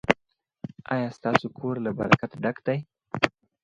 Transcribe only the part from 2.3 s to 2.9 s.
ډک دی؟